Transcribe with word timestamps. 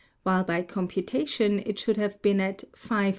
while 0.23 0.43
by 0.43 0.63
computation 0.63 1.59
it 1.59 1.77
should 1.77 1.95
have 1.95 2.19
been 2.23 2.39
at 2.41 2.63
5 2.75 3.03
h. 3.03 3.09